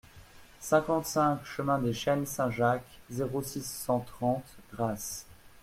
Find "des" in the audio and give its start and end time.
1.77-1.93